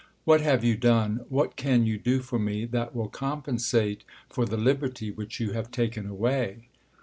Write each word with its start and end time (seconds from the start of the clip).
What 0.23 0.41
have 0.41 0.63
you 0.63 0.75
done, 0.75 1.25
what 1.29 1.55
can 1.55 1.85
you 1.85 1.99
do 1.99 2.21
for 2.21 2.39
me, 2.39 2.65
that 2.65 2.95
will 2.95 3.07
compensate 3.07 4.03
for 4.31 4.47
the 4.47 4.57
liberty 4.57 5.11
which 5.11 5.39
you 5.39 5.51
have 5.51 5.69
taken 5.69 6.07
away 6.07 6.69